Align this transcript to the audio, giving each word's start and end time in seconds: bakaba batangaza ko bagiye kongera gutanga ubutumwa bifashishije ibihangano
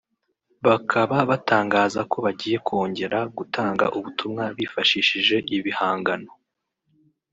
bakaba 0.67 1.17
batangaza 1.29 2.01
ko 2.11 2.17
bagiye 2.25 2.57
kongera 2.67 3.19
gutanga 3.37 3.85
ubutumwa 3.97 4.43
bifashishije 4.57 5.35
ibihangano 5.57 6.31